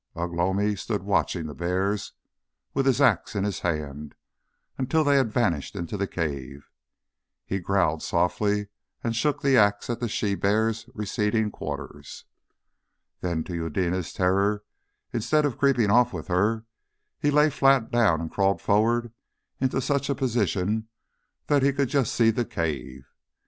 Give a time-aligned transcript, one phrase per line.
[0.15, 2.13] Ugh lomi stood watching the bears,
[2.73, 4.15] with his axe in his hand,
[4.75, 6.71] until they had vanished into the cave.
[7.45, 8.69] He growled softly,
[9.03, 12.25] and shook the axe at the she bear's receding quarters.
[13.19, 14.63] Then to Eudena's terror,
[15.13, 16.65] instead of creeping off with her,
[17.19, 19.13] he lay flat down and crawled forward
[19.59, 20.87] into such a position
[21.45, 23.07] that he could just see the cave.